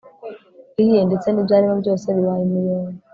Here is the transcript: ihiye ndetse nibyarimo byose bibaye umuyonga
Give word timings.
ihiye 0.81 1.01
ndetse 1.07 1.27
nibyarimo 1.29 1.75
byose 1.81 2.05
bibaye 2.15 2.41
umuyonga 2.47 2.99